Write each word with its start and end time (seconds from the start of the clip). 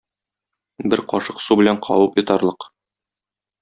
Бер 0.93 1.03
кашык 1.13 1.45
су 1.49 1.59
белән 1.61 1.81
кабып 1.91 2.21
йотарлык. 2.23 2.71